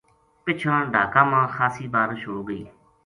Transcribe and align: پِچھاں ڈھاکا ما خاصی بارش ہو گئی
پِچھاں 0.43 0.79
ڈھاکا 0.93 1.23
ما 1.31 1.41
خاصی 1.55 1.85
بارش 1.95 2.21
ہو 2.31 2.37
گئی 2.47 2.63